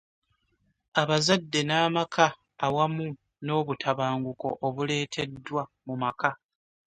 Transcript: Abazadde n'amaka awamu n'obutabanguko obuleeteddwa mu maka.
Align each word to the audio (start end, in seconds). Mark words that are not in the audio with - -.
Abazadde 1.01 1.59
n'amaka 1.63 2.25
awamu 2.65 3.05
n'obutabanguko 3.45 4.47
obuleeteddwa 4.67 5.61
mu 5.85 5.95
maka. 6.03 6.29